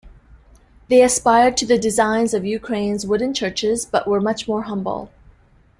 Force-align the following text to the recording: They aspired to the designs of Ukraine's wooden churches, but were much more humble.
They 0.87 1.03
aspired 1.03 1.55
to 1.57 1.67
the 1.67 1.77
designs 1.77 2.33
of 2.33 2.43
Ukraine's 2.43 3.05
wooden 3.05 3.35
churches, 3.35 3.85
but 3.85 4.07
were 4.07 4.19
much 4.19 4.47
more 4.47 4.63
humble. 4.63 5.11